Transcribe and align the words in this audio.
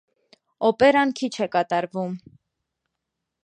Օպերան 0.69 1.13
քիչ 1.19 1.29
է 1.47 1.49
կատարվում։ 1.57 2.15